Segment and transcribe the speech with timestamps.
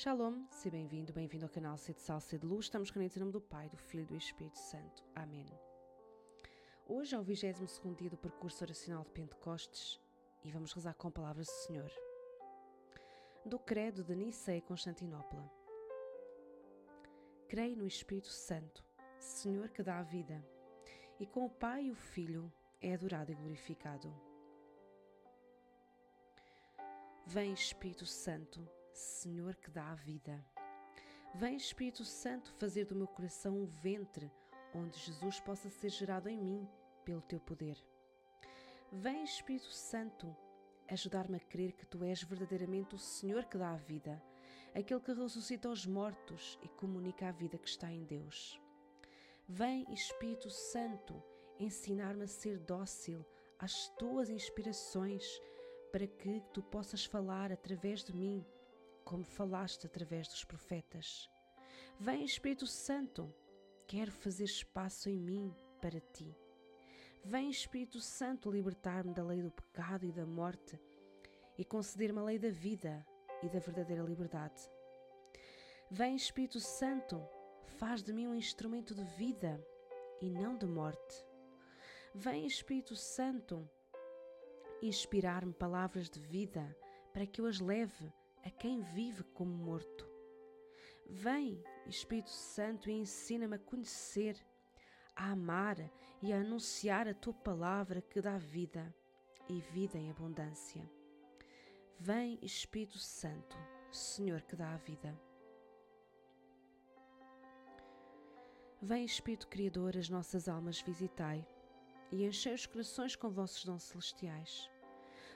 [0.00, 2.66] Shalom, seja bem-vindo, bem-vindo ao canal C de Sal, de Luz.
[2.66, 5.04] Estamos reunidos em nome do Pai, do Filho e do Espírito Santo.
[5.12, 5.44] Amém.
[6.86, 10.00] Hoje é o 22 dia do percurso oracional de Pentecostes
[10.44, 11.90] e vamos rezar com palavras do Senhor.
[13.44, 15.50] Do Credo de Niceia, Constantinopla.
[17.48, 18.84] Creio no Espírito Santo,
[19.18, 20.46] Senhor que dá a vida,
[21.18, 24.14] e com o Pai e o Filho é adorado e glorificado.
[27.26, 30.44] Vem Espírito Santo, Senhor que dá a vida.
[31.34, 34.30] Vem, Espírito Santo, fazer do meu coração um ventre
[34.74, 36.68] onde Jesus possa ser gerado em mim
[37.04, 37.76] pelo teu poder.
[38.90, 40.34] Vem, Espírito Santo,
[40.88, 44.22] ajudar-me a crer que tu és verdadeiramente o Senhor que dá a vida,
[44.74, 48.60] aquele que ressuscita os mortos e comunica a vida que está em Deus.
[49.46, 51.22] Vem, Espírito Santo,
[51.58, 53.24] ensinar-me a ser dócil
[53.58, 55.24] às tuas inspirações,
[55.92, 58.44] para que tu possas falar através de mim
[59.08, 61.30] como falaste através dos profetas.
[61.98, 63.34] Vem, Espírito Santo,
[63.86, 66.36] quero fazer espaço em mim para ti.
[67.24, 70.78] Vem, Espírito Santo, libertar-me da lei do pecado e da morte
[71.56, 73.02] e conceder-me a lei da vida
[73.42, 74.60] e da verdadeira liberdade.
[75.90, 77.26] Vem, Espírito Santo,
[77.78, 79.58] faz de mim um instrumento de vida
[80.20, 81.26] e não de morte.
[82.14, 83.66] Vem, Espírito Santo,
[84.82, 86.76] inspirar-me palavras de vida
[87.10, 88.12] para que eu as leve
[88.44, 90.08] a quem vive como morto.
[91.08, 94.36] Vem, Espírito Santo, e ensina-me a conhecer,
[95.16, 95.78] a amar
[96.22, 98.94] e a anunciar a tua palavra que dá vida
[99.48, 100.82] e vida em abundância.
[101.98, 103.56] Vem, Espírito Santo,
[103.90, 105.18] Senhor que dá a vida.
[108.80, 111.46] Vem, Espírito Criador, as nossas almas visitai
[112.12, 114.70] e enchei os corações com vossos dons celestiais.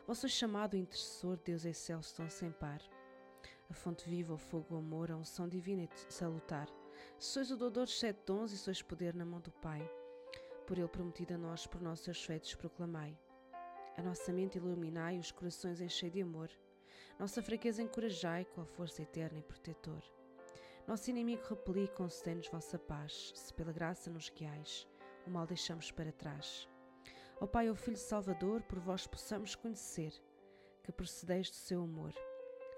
[0.06, 2.82] Vosso chamado intercessor, Deus excelso, tão sem par.
[3.70, 6.68] A fonte viva, o fogo, o amor, a unção divina e salutar.
[7.18, 9.88] Sois o doador dos sete dons e sois poder na mão do Pai.
[10.66, 13.16] Por ele prometido a nós, por nossos feitos, proclamai.
[13.96, 16.50] A nossa mente iluminai, os corações enchei de amor.
[17.18, 20.02] Nossa fraqueza encorajai, com a força eterna e protetor.
[20.86, 24.88] Nosso inimigo repeli, concedei-nos vossa paz, se pela graça nos guiais,
[25.26, 26.68] o mal deixamos para trás.
[27.42, 30.12] Ó Pai, ó Filho Salvador, por vós possamos conhecer
[30.84, 32.14] que procedeis do seu amor.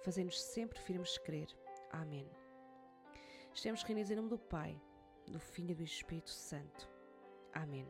[0.03, 1.49] Fazei-nos sempre firmes crer.
[1.91, 2.27] Amém.
[3.53, 4.81] Estamos reunidos em nome do Pai,
[5.27, 6.91] do Filho e do Espírito Santo.
[7.53, 7.87] Amém.